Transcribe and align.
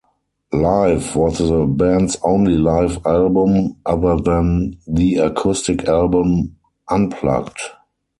"Live" 0.51 1.15
was 1.15 1.37
the 1.37 1.63
band's 1.67 2.17
only 2.23 2.57
live 2.57 3.05
album 3.05 3.75
other 3.85 4.15
than 4.15 4.79
the 4.87 5.17
acoustic 5.17 5.87
album 5.87 6.55
"Unplugged". 6.89 7.59